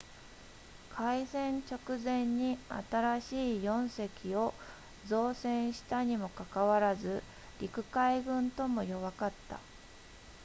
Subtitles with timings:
[0.95, 2.57] 開戦直前に
[2.89, 4.51] 新しい4隻を
[5.05, 7.21] 造船したにもかかわらず
[7.59, 9.59] 陸海軍とも弱かった